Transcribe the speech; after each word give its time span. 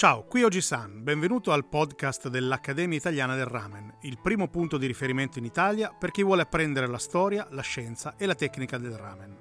Ciao, 0.00 0.24
qui 0.24 0.42
Oji-san, 0.42 1.02
benvenuto 1.02 1.52
al 1.52 1.68
podcast 1.68 2.28
dell'Accademia 2.28 2.96
Italiana 2.96 3.34
del 3.34 3.44
Ramen, 3.44 3.96
il 4.04 4.18
primo 4.18 4.48
punto 4.48 4.78
di 4.78 4.86
riferimento 4.86 5.38
in 5.38 5.44
Italia 5.44 5.92
per 5.92 6.10
chi 6.10 6.22
vuole 6.22 6.40
apprendere 6.40 6.86
la 6.86 6.96
storia, 6.96 7.46
la 7.50 7.60
scienza 7.60 8.14
e 8.16 8.24
la 8.24 8.34
tecnica 8.34 8.78
del 8.78 8.92
ramen. 8.92 9.36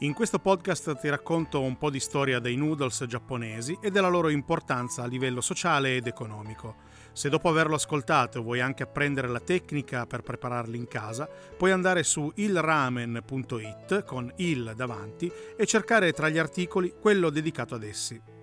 In 0.00 0.12
questo 0.12 0.38
podcast 0.38 1.00
ti 1.00 1.08
racconto 1.08 1.62
un 1.62 1.78
po' 1.78 1.88
di 1.88 1.98
storia 1.98 2.40
dei 2.40 2.56
noodles 2.56 3.06
giapponesi 3.06 3.78
e 3.80 3.90
della 3.90 4.08
loro 4.08 4.28
importanza 4.28 5.02
a 5.02 5.06
livello 5.06 5.40
sociale 5.40 5.96
ed 5.96 6.06
economico. 6.06 6.76
Se 7.12 7.30
dopo 7.30 7.48
averlo 7.48 7.76
ascoltato 7.76 8.42
vuoi 8.42 8.60
anche 8.60 8.82
apprendere 8.82 9.28
la 9.28 9.40
tecnica 9.40 10.04
per 10.04 10.20
prepararli 10.20 10.76
in 10.76 10.88
casa, 10.88 11.26
puoi 11.56 11.70
andare 11.70 12.02
su 12.02 12.30
ilramen.it 12.34 14.04
con 14.04 14.30
il 14.36 14.74
davanti 14.76 15.32
e 15.56 15.64
cercare 15.64 16.12
tra 16.12 16.28
gli 16.28 16.36
articoli 16.36 16.92
quello 17.00 17.30
dedicato 17.30 17.74
ad 17.74 17.82
essi. 17.82 18.36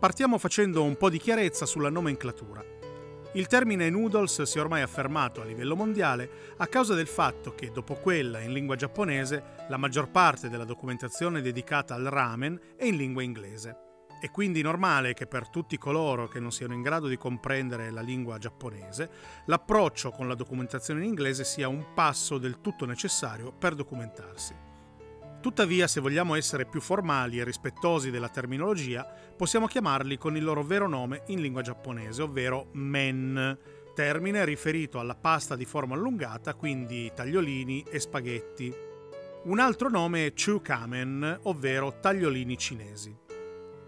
Partiamo 0.00 0.38
facendo 0.38 0.82
un 0.82 0.96
po' 0.96 1.10
di 1.10 1.18
chiarezza 1.18 1.66
sulla 1.66 1.90
nomenclatura. 1.90 2.64
Il 3.34 3.46
termine 3.48 3.90
noodles 3.90 4.40
si 4.44 4.56
è 4.56 4.60
ormai 4.62 4.80
affermato 4.80 5.42
a 5.42 5.44
livello 5.44 5.76
mondiale 5.76 6.54
a 6.56 6.66
causa 6.68 6.94
del 6.94 7.06
fatto 7.06 7.54
che, 7.54 7.70
dopo 7.70 7.96
quella 7.96 8.40
in 8.40 8.54
lingua 8.54 8.76
giapponese, 8.76 9.42
la 9.68 9.76
maggior 9.76 10.10
parte 10.10 10.48
della 10.48 10.64
documentazione 10.64 11.42
dedicata 11.42 11.94
al 11.94 12.04
ramen 12.04 12.58
è 12.76 12.86
in 12.86 12.96
lingua 12.96 13.22
inglese. 13.22 13.76
È 14.18 14.30
quindi 14.30 14.62
normale 14.62 15.12
che 15.12 15.26
per 15.26 15.50
tutti 15.50 15.76
coloro 15.76 16.28
che 16.28 16.40
non 16.40 16.50
siano 16.50 16.72
in 16.72 16.80
grado 16.80 17.06
di 17.06 17.18
comprendere 17.18 17.90
la 17.90 18.00
lingua 18.00 18.38
giapponese, 18.38 19.10
l'approccio 19.44 20.12
con 20.12 20.28
la 20.28 20.34
documentazione 20.34 21.00
in 21.00 21.08
inglese 21.08 21.44
sia 21.44 21.68
un 21.68 21.92
passo 21.92 22.38
del 22.38 22.62
tutto 22.62 22.86
necessario 22.86 23.52
per 23.52 23.74
documentarsi. 23.74 24.68
Tuttavia, 25.40 25.86
se 25.86 26.00
vogliamo 26.00 26.34
essere 26.34 26.66
più 26.66 26.82
formali 26.82 27.38
e 27.38 27.44
rispettosi 27.44 28.10
della 28.10 28.28
terminologia, 28.28 29.06
possiamo 29.34 29.66
chiamarli 29.66 30.18
con 30.18 30.36
il 30.36 30.44
loro 30.44 30.62
vero 30.62 30.86
nome 30.86 31.22
in 31.28 31.40
lingua 31.40 31.62
giapponese, 31.62 32.20
ovvero 32.20 32.68
men, 32.72 33.58
termine 33.94 34.44
riferito 34.44 34.98
alla 34.98 35.14
pasta 35.14 35.56
di 35.56 35.64
forma 35.64 35.94
allungata, 35.94 36.52
quindi 36.54 37.10
tagliolini 37.14 37.86
e 37.90 37.98
spaghetti. 38.00 38.70
Un 39.44 39.58
altro 39.58 39.88
nome 39.88 40.26
è 40.26 40.34
chukamen, 40.34 41.40
ovvero 41.44 41.98
tagliolini 42.00 42.58
cinesi. 42.58 43.16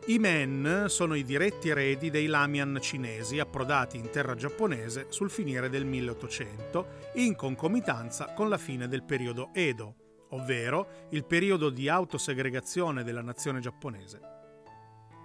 I 0.06 0.18
men 0.18 0.86
sono 0.88 1.14
i 1.14 1.22
diretti 1.22 1.68
eredi 1.68 2.08
dei 2.08 2.26
lamian 2.26 2.78
cinesi 2.80 3.38
approdati 3.38 3.98
in 3.98 4.08
terra 4.08 4.34
giapponese 4.34 5.06
sul 5.10 5.30
finire 5.30 5.68
del 5.68 5.84
1800 5.84 6.86
in 7.16 7.36
concomitanza 7.36 8.32
con 8.32 8.48
la 8.48 8.58
fine 8.58 8.88
del 8.88 9.04
periodo 9.04 9.50
Edo, 9.52 10.01
ovvero 10.32 11.06
il 11.10 11.24
periodo 11.24 11.70
di 11.70 11.88
autosegregazione 11.88 13.04
della 13.04 13.22
nazione 13.22 13.60
giapponese. 13.60 14.20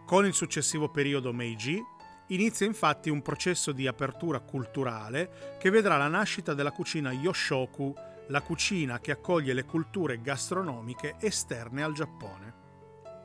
Con 0.06 0.26
il 0.26 0.34
successivo 0.34 0.90
periodo 0.90 1.34
Meiji 1.34 1.84
inizia 2.28 2.66
infatti 2.66 3.10
un 3.10 3.22
processo 3.22 3.72
di 3.72 3.88
apertura 3.88 4.40
culturale 4.40 5.58
che 5.60 5.70
vedrà 5.70 5.98
la 5.98 6.08
nascita 6.08 6.54
della 6.54 6.72
cucina 6.72 7.12
Yoshoku, 7.12 7.94
la 8.28 8.42
cucina 8.42 9.00
che 9.00 9.12
accoglie 9.12 9.54
le 9.54 9.66
culture 9.66 10.22
gastronomiche 10.22 11.16
esterne 11.20 11.84
al 11.84 11.94
Giappone. 11.94 12.56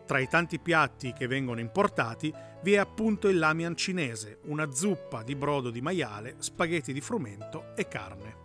Tra 0.07 0.19
i 0.19 0.29
tanti 0.29 0.59
piatti 0.59 1.13
che 1.13 1.27
vengono 1.27 1.61
importati 1.61 2.33
vi 2.63 2.73
è 2.73 2.79
appunto 2.79 3.29
il 3.29 3.39
lamian 3.39 3.77
cinese, 3.77 4.41
una 4.45 4.71
zuppa 4.73 5.23
di 5.23 5.35
brodo 5.35 5.71
di 5.71 5.81
maiale, 5.81 6.37
spaghetti 6.39 6.93
di 6.93 7.01
frumento 7.01 7.75
e 7.77 7.89
carne. 7.89 8.37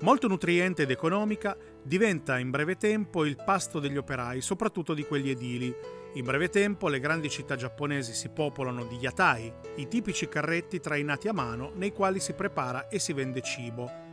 Molto 0.00 0.28
nutriente 0.28 0.82
ed 0.82 0.90
economica, 0.90 1.56
diventa 1.86 2.36
in 2.38 2.50
breve 2.50 2.76
tempo 2.76 3.24
il 3.24 3.36
pasto 3.36 3.78
degli 3.78 3.96
operai, 3.96 4.40
soprattutto 4.40 4.92
di 4.92 5.04
quelli 5.04 5.30
edili. 5.30 5.72
In 6.14 6.24
breve 6.24 6.48
tempo 6.48 6.88
le 6.88 6.98
grandi 6.98 7.28
città 7.28 7.54
giapponesi 7.54 8.12
si 8.12 8.30
popolano 8.30 8.84
di 8.84 8.96
yatai, 8.96 9.52
i 9.76 9.86
tipici 9.86 10.28
carretti 10.28 10.80
trainati 10.80 11.28
a 11.28 11.32
mano 11.32 11.70
nei 11.76 11.92
quali 11.92 12.18
si 12.18 12.32
prepara 12.32 12.88
e 12.88 12.98
si 12.98 13.12
vende 13.12 13.40
cibo. 13.40 14.04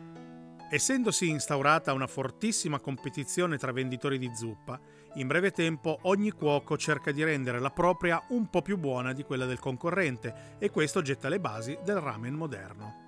Essendosi 0.70 1.30
instaurata 1.30 1.93
una 1.93 2.08
fortissima 2.08 2.80
competizione 2.80 3.58
tra 3.58 3.71
venditori 3.71 4.17
di 4.17 4.31
zuppa, 4.36 4.80
in 5.15 5.27
breve 5.27 5.52
tempo 5.52 5.98
ogni 6.03 6.31
cuoco 6.31 6.77
cerca 6.77 7.11
di 7.11 7.23
rendere 7.23 7.59
la 7.59 7.69
propria 7.69 8.23
un 8.30 8.49
po' 8.49 8.61
più 8.61 8.77
buona 8.77 9.14
di 9.14 9.23
quella 9.23 9.45
del 9.45 9.59
concorrente 9.59 10.55
e 10.59 10.69
questo 10.69 11.02
getta 11.02 11.30
le 11.30 11.39
basi 11.39 11.77
del 11.83 11.99
ramen 11.99 12.33
moderno. 12.33 13.02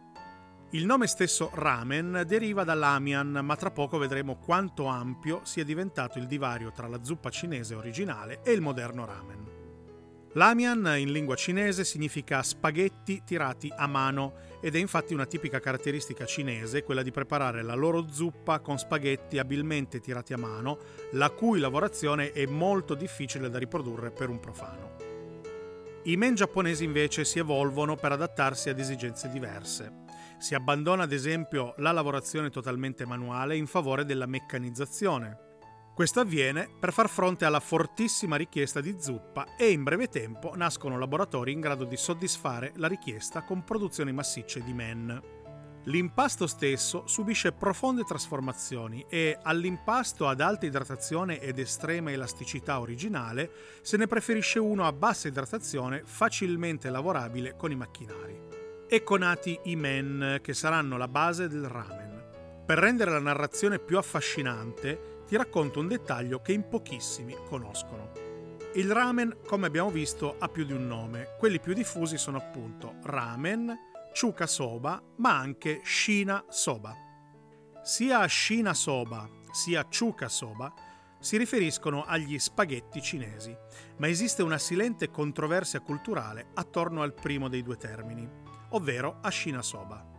Il 0.71 0.85
nome 0.85 1.07
stesso 1.07 1.51
ramen 1.53 2.23
deriva 2.25 2.63
dall'amian, 2.63 3.39
ma 3.43 3.55
tra 3.55 3.71
poco 3.71 3.97
vedremo 3.97 4.35
quanto 4.35 4.87
ampio 4.87 5.41
sia 5.43 5.63
diventato 5.63 6.17
il 6.17 6.25
divario 6.27 6.71
tra 6.71 6.87
la 6.87 7.03
zuppa 7.03 7.29
cinese 7.29 7.75
originale 7.75 8.41
e 8.43 8.51
il 8.51 8.61
moderno 8.61 9.05
ramen. 9.05 9.53
L'amian 10.33 10.95
in 10.97 11.13
lingua 11.13 11.35
cinese 11.35 11.85
significa 11.85 12.43
spaghetti 12.43 13.21
tirati 13.23 13.71
a 13.73 13.87
mano 13.87 14.33
ed 14.59 14.75
è 14.75 14.79
infatti 14.79 15.13
una 15.13 15.25
tipica 15.25 15.61
caratteristica 15.61 16.25
cinese 16.25 16.83
quella 16.83 17.03
di 17.03 17.11
preparare 17.11 17.61
la 17.61 17.73
loro 17.73 18.07
zuppa 18.09 18.59
con 18.59 18.77
spaghetti 18.77 19.37
abilmente 19.37 20.01
tirati 20.01 20.33
a 20.33 20.37
mano, 20.37 20.77
la 21.11 21.29
cui 21.29 21.59
lavorazione 21.59 22.33
è 22.33 22.45
molto 22.47 22.95
difficile 22.95 23.49
da 23.49 23.59
riprodurre 23.59 24.11
per 24.11 24.27
un 24.27 24.41
profano. 24.41 24.95
I 26.03 26.17
men 26.17 26.35
giapponesi 26.35 26.83
invece 26.83 27.23
si 27.23 27.39
evolvono 27.39 27.95
per 27.95 28.11
adattarsi 28.11 28.67
ad 28.67 28.79
esigenze 28.79 29.29
diverse. 29.29 30.04
Si 30.37 30.53
abbandona 30.53 31.03
ad 31.03 31.11
esempio 31.11 31.73
la 31.77 31.91
lavorazione 31.91 32.49
totalmente 32.49 33.05
manuale 33.05 33.55
in 33.55 33.67
favore 33.67 34.05
della 34.05 34.25
meccanizzazione. 34.25 35.39
Questo 35.95 36.19
avviene 36.19 36.69
per 36.77 36.91
far 36.91 37.07
fronte 37.07 37.45
alla 37.45 37.61
fortissima 37.61 38.35
richiesta 38.35 38.81
di 38.81 38.97
zuppa 38.99 39.55
e 39.57 39.71
in 39.71 39.83
breve 39.83 40.09
tempo 40.09 40.53
nascono 40.55 40.99
laboratori 40.99 41.53
in 41.53 41.61
grado 41.61 41.85
di 41.85 41.95
soddisfare 41.95 42.73
la 42.75 42.87
richiesta 42.87 43.43
con 43.43 43.63
produzioni 43.63 44.11
massicce 44.11 44.61
di 44.61 44.73
men. 44.73 45.21
L'impasto 45.85 46.47
stesso 46.47 47.05
subisce 47.05 47.51
profonde 47.51 48.03
trasformazioni 48.03 49.05
e 49.07 49.37
all'impasto 49.41 50.27
ad 50.27 50.41
alta 50.41 50.65
idratazione 50.65 51.39
ed 51.39 51.59
estrema 51.59 52.11
elasticità 52.11 52.79
originale 52.79 53.51
se 53.81 53.95
ne 53.95 54.07
preferisce 54.07 54.57
uno 54.57 54.85
a 54.85 54.91
bassa 54.91 55.27
idratazione 55.27 56.01
facilmente 56.03 56.89
lavorabile 56.89 57.55
con 57.55 57.71
i 57.71 57.75
macchinari. 57.75 58.54
Ecco 58.95 59.17
nati 59.17 59.59
i 59.63 59.75
men 59.75 60.39
che 60.41 60.53
saranno 60.53 60.95
la 60.95 61.09
base 61.09 61.49
del 61.49 61.67
ramen. 61.67 62.63
Per 62.65 62.77
rendere 62.77 63.11
la 63.11 63.19
narrazione 63.19 63.77
più 63.77 63.97
affascinante, 63.97 65.23
ti 65.27 65.35
racconto 65.35 65.81
un 65.81 65.89
dettaglio 65.89 66.39
che 66.39 66.53
in 66.53 66.65
pochissimi 66.69 67.35
conoscono. 67.45 68.13
Il 68.75 68.89
ramen, 68.89 69.39
come 69.45 69.67
abbiamo 69.67 69.89
visto, 69.89 70.37
ha 70.39 70.47
più 70.47 70.63
di 70.63 70.71
un 70.71 70.87
nome. 70.87 71.35
Quelli 71.37 71.59
più 71.59 71.73
diffusi 71.73 72.17
sono 72.17 72.37
appunto 72.37 72.95
ramen, 73.03 73.77
chuka 74.17 74.47
soba, 74.47 75.03
ma 75.17 75.39
anche 75.39 75.81
shina 75.83 76.45
soba. 76.47 76.95
Sia 77.83 78.25
shina 78.29 78.73
soba 78.73 79.29
sia 79.51 79.85
chuka 79.85 80.29
soba 80.29 80.73
si 81.19 81.35
riferiscono 81.35 82.05
agli 82.05 82.39
spaghetti 82.39 83.01
cinesi, 83.01 83.53
ma 83.97 84.07
esiste 84.07 84.41
una 84.41 84.57
silente 84.57 85.09
controversia 85.09 85.81
culturale 85.81 86.51
attorno 86.53 87.01
al 87.01 87.13
primo 87.13 87.49
dei 87.49 87.61
due 87.61 87.75
termini 87.75 88.44
ovvero 88.69 89.17
Ashina 89.21 89.61
Soba. 89.61 90.13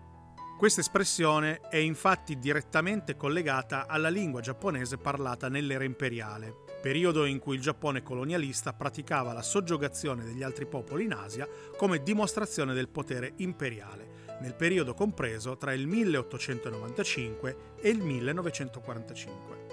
Questa 0.56 0.80
espressione 0.80 1.60
è 1.68 1.76
infatti 1.76 2.38
direttamente 2.38 3.14
collegata 3.14 3.86
alla 3.86 4.08
lingua 4.08 4.40
giapponese 4.40 4.96
parlata 4.96 5.50
nell'era 5.50 5.84
imperiale, 5.84 6.64
periodo 6.80 7.26
in 7.26 7.38
cui 7.38 7.56
il 7.56 7.60
Giappone 7.60 8.02
colonialista 8.02 8.72
praticava 8.72 9.34
la 9.34 9.42
soggiogazione 9.42 10.24
degli 10.24 10.42
altri 10.42 10.64
popoli 10.64 11.04
in 11.04 11.12
Asia 11.12 11.46
come 11.76 12.02
dimostrazione 12.02 12.72
del 12.72 12.88
potere 12.88 13.34
imperiale, 13.36 14.38
nel 14.40 14.54
periodo 14.54 14.94
compreso 14.94 15.58
tra 15.58 15.74
il 15.74 15.86
1895 15.86 17.56
e 17.80 17.90
il 17.90 18.02
1945. 18.02 19.65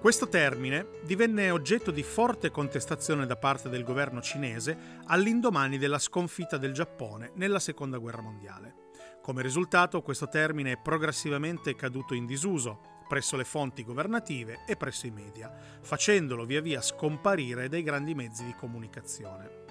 Questo 0.00 0.30
termine 0.30 0.86
divenne 1.02 1.50
oggetto 1.50 1.90
di 1.90 2.02
forte 2.02 2.50
contestazione 2.50 3.26
da 3.26 3.36
parte 3.36 3.68
del 3.68 3.84
governo 3.84 4.22
cinese 4.22 4.98
all'indomani 5.04 5.76
della 5.76 5.98
sconfitta 5.98 6.56
del 6.56 6.72
Giappone 6.72 7.32
nella 7.34 7.58
Seconda 7.58 7.98
Guerra 7.98 8.22
Mondiale. 8.22 8.88
Come 9.20 9.42
risultato, 9.42 10.00
questo 10.00 10.26
termine 10.26 10.72
è 10.72 10.78
progressivamente 10.78 11.74
caduto 11.74 12.14
in 12.14 12.24
disuso 12.24 12.80
presso 13.06 13.36
le 13.36 13.44
fonti 13.44 13.84
governative 13.84 14.60
e 14.66 14.74
presso 14.74 15.06
i 15.06 15.10
media, 15.10 15.52
facendolo 15.82 16.46
via 16.46 16.62
via 16.62 16.80
scomparire 16.80 17.68
dai 17.68 17.82
grandi 17.82 18.14
mezzi 18.14 18.46
di 18.46 18.54
comunicazione. 18.54 19.64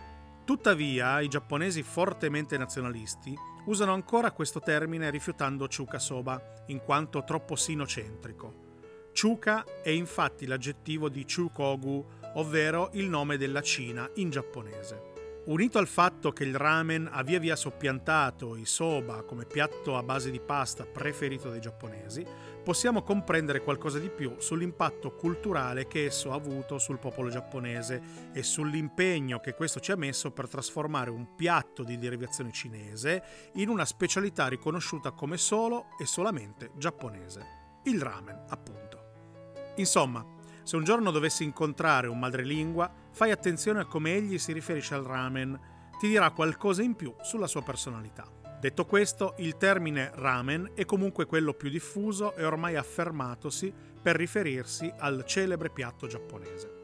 Tuttavia, 0.45 1.21
i 1.21 1.27
giapponesi 1.27 1.81
fortemente 1.81 2.55
nazionalisti 2.55 3.35
usano 3.65 3.93
ancora 3.93 4.31
questo 4.31 4.59
termine 4.59 5.09
rifiutando 5.09 5.67
Chuka 5.67 5.97
Soba 5.97 6.39
in 6.67 6.81
quanto 6.81 7.23
troppo 7.23 7.55
sinocentrico 7.55 8.67
Chuka 9.19 9.65
è 9.83 9.89
infatti 9.89 10.45
l'aggettivo 10.45 11.09
di 11.09 11.25
Chukogu, 11.25 12.05
ovvero 12.35 12.89
il 12.93 13.09
nome 13.09 13.35
della 13.35 13.59
Cina 13.59 14.09
in 14.13 14.29
giapponese. 14.29 15.41
Unito 15.47 15.77
al 15.77 15.87
fatto 15.87 16.31
che 16.31 16.45
il 16.45 16.55
ramen 16.55 17.09
ha 17.11 17.21
via 17.21 17.39
via 17.39 17.57
soppiantato 17.57 18.55
i 18.55 18.65
soba 18.65 19.23
come 19.23 19.43
piatto 19.43 19.97
a 19.97 20.03
base 20.03 20.31
di 20.31 20.39
pasta 20.39 20.85
preferito 20.85 21.49
dai 21.49 21.59
giapponesi, 21.59 22.25
possiamo 22.63 23.01
comprendere 23.01 23.61
qualcosa 23.61 23.99
di 23.99 24.09
più 24.09 24.35
sull'impatto 24.37 25.13
culturale 25.15 25.85
che 25.87 26.05
esso 26.05 26.31
ha 26.31 26.35
avuto 26.35 26.77
sul 26.77 26.99
popolo 26.99 27.29
giapponese 27.29 28.01
e 28.31 28.41
sull'impegno 28.41 29.41
che 29.41 29.53
questo 29.53 29.81
ci 29.81 29.91
ha 29.91 29.97
messo 29.97 30.31
per 30.31 30.47
trasformare 30.47 31.09
un 31.09 31.35
piatto 31.35 31.83
di 31.83 31.97
derivazione 31.97 32.53
cinese 32.53 33.23
in 33.55 33.67
una 33.67 33.83
specialità 33.83 34.47
riconosciuta 34.47 35.11
come 35.11 35.35
solo 35.35 35.87
e 35.99 36.05
solamente 36.05 36.71
giapponese. 36.77 37.57
Il 37.83 38.01
ramen, 38.01 38.45
appunto. 38.47 38.88
Insomma, 39.79 40.25
se 40.63 40.75
un 40.75 40.83
giorno 40.83 41.09
dovessi 41.09 41.43
incontrare 41.43 42.07
un 42.07 42.19
madrelingua, 42.19 42.91
fai 43.11 43.31
attenzione 43.31 43.79
a 43.79 43.85
come 43.85 44.13
egli 44.13 44.37
si 44.37 44.51
riferisce 44.51 44.93
al 44.93 45.03
ramen, 45.03 45.59
ti 45.97 46.07
dirà 46.07 46.31
qualcosa 46.31 46.83
in 46.83 46.95
più 46.95 47.13
sulla 47.21 47.47
sua 47.47 47.63
personalità. 47.63 48.27
Detto 48.59 48.85
questo, 48.85 49.35
il 49.37 49.55
termine 49.55 50.11
ramen 50.15 50.71
è 50.75 50.83
comunque 50.83 51.25
quello 51.25 51.53
più 51.53 51.69
diffuso 51.69 52.35
e 52.35 52.43
ormai 52.43 52.75
affermatosi 52.75 53.73
per 54.01 54.17
riferirsi 54.17 54.91
al 54.97 55.23
celebre 55.25 55.69
piatto 55.69 56.07
giapponese. 56.07 56.78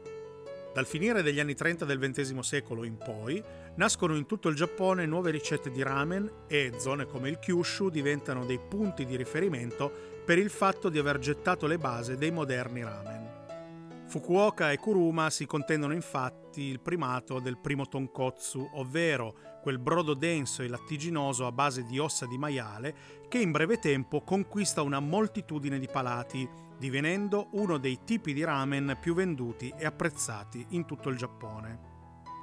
Dal 0.76 0.84
finire 0.84 1.22
degli 1.22 1.40
anni 1.40 1.54
30 1.54 1.86
del 1.86 1.98
XX 1.98 2.38
secolo 2.40 2.84
in 2.84 2.98
poi, 2.98 3.42
nascono 3.76 4.14
in 4.14 4.26
tutto 4.26 4.50
il 4.50 4.56
Giappone 4.56 5.06
nuove 5.06 5.30
ricette 5.30 5.70
di 5.70 5.82
ramen 5.82 6.30
e 6.46 6.74
zone 6.76 7.06
come 7.06 7.30
il 7.30 7.38
Kyushu 7.38 7.88
diventano 7.88 8.44
dei 8.44 8.58
punti 8.58 9.06
di 9.06 9.16
riferimento 9.16 9.90
per 10.22 10.36
il 10.36 10.50
fatto 10.50 10.90
di 10.90 10.98
aver 10.98 11.18
gettato 11.18 11.66
le 11.66 11.78
basi 11.78 12.16
dei 12.16 12.30
moderni 12.30 12.82
ramen. 12.82 14.04
Fukuoka 14.06 14.70
e 14.70 14.76
Kuruma 14.76 15.30
si 15.30 15.46
contendono 15.46 15.94
infatti 15.94 16.64
il 16.64 16.80
primato 16.80 17.40
del 17.40 17.56
primo 17.56 17.88
tonkotsu, 17.88 18.72
ovvero 18.74 19.34
quel 19.62 19.78
brodo 19.78 20.12
denso 20.12 20.62
e 20.62 20.68
lattiginoso 20.68 21.46
a 21.46 21.52
base 21.52 21.84
di 21.84 21.98
ossa 21.98 22.26
di 22.26 22.36
maiale 22.36 22.94
che 23.30 23.38
in 23.38 23.50
breve 23.50 23.78
tempo 23.78 24.20
conquista 24.20 24.82
una 24.82 25.00
moltitudine 25.00 25.78
di 25.78 25.88
palati, 25.90 26.46
divenendo 26.78 27.48
uno 27.52 27.78
dei 27.78 28.00
tipi 28.04 28.32
di 28.32 28.44
ramen 28.44 28.96
più 29.00 29.14
venduti 29.14 29.72
e 29.76 29.86
apprezzati 29.86 30.66
in 30.70 30.84
tutto 30.84 31.08
il 31.08 31.16
Giappone. 31.16 31.94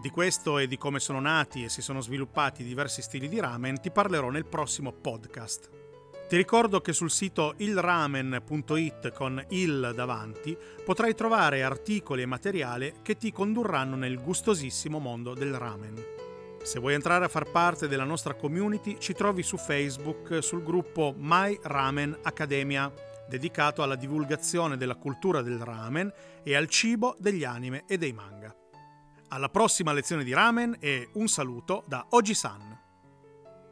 Di 0.02 0.10
questo 0.10 0.58
e 0.58 0.68
di 0.68 0.78
come 0.78 1.00
sono 1.00 1.20
nati 1.20 1.64
e 1.64 1.70
si 1.70 1.82
sono 1.82 2.02
sviluppati 2.02 2.64
diversi 2.64 3.02
stili 3.02 3.30
di 3.30 3.40
ramen 3.40 3.80
ti 3.80 3.92
parlerò 3.92 4.30
nel 4.30 4.46
prossimo 4.46 4.92
podcast. 4.92 5.70
Ti 6.28 6.36
ricordo 6.36 6.82
che 6.82 6.94
sul 6.94 7.12
sito 7.12 7.54
ilramen.it 7.58 9.14
con 9.14 9.44
il 9.50 9.92
davanti 9.94 10.58
potrai 10.84 11.14
trovare 11.14 11.64
articoli 11.64 12.24
e 12.24 12.26
materiale 12.26 12.96
che 13.02 13.18
ti 13.18 13.32
condurranno 13.32 13.96
nel 13.96 14.22
gustosissimo 14.22 15.00
mondo 15.00 15.34
del 15.34 15.54
ramen. 15.54 16.22
Se 16.64 16.80
vuoi 16.80 16.94
entrare 16.94 17.26
a 17.26 17.30
far 17.30 17.52
parte 17.52 17.88
della 17.88 18.06
nostra 18.06 18.34
community, 18.34 18.98
ci 18.98 19.14
trovi 19.14 19.44
su 19.44 19.58
Facebook 19.58 20.42
sul 20.42 20.64
gruppo 20.64 21.14
My 21.18 21.60
Ramen 21.62 22.18
Academia, 22.24 22.92
dedicato 23.34 23.82
alla 23.82 23.96
divulgazione 23.96 24.78
della 24.78 24.94
cultura 24.94 25.42
del 25.42 25.58
ramen 25.58 26.14
e 26.44 26.56
al 26.56 26.68
cibo 26.68 27.16
degli 27.18 27.44
anime 27.44 27.84
e 27.88 27.98
dei 27.98 28.14
manga. 28.14 28.56
Alla 29.30 29.50
prossima 29.50 29.92
lezione 29.92 30.24
di 30.24 30.32
ramen 30.32 30.78
e 30.80 31.10
un 31.14 31.28
saluto 31.28 31.84
da 31.88 32.06
Oji-san. 32.12 32.80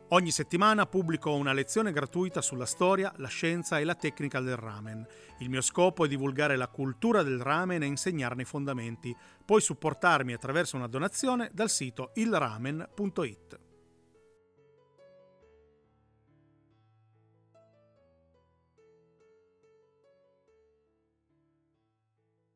Ogni 0.09 0.31
settimana 0.31 0.87
pubblico 0.87 1.35
una 1.35 1.53
lezione 1.53 1.91
gratuita 1.91 2.41
sulla 2.41 2.65
storia, 2.65 3.13
la 3.17 3.27
scienza 3.27 3.77
e 3.77 3.83
la 3.83 3.93
tecnica 3.93 4.39
del 4.39 4.55
ramen. 4.55 5.05
Il 5.37 5.49
mio 5.51 5.61
scopo 5.61 6.05
è 6.05 6.07
divulgare 6.07 6.55
la 6.55 6.67
cultura 6.67 7.21
del 7.21 7.39
ramen 7.39 7.83
e 7.83 7.85
insegnarne 7.85 8.41
i 8.41 8.45
fondamenti. 8.45 9.15
Puoi 9.45 9.61
supportarmi 9.61 10.33
attraverso 10.33 10.75
una 10.75 10.87
donazione 10.87 11.51
dal 11.53 11.69
sito 11.69 12.13
ilramen.it. 12.15 13.70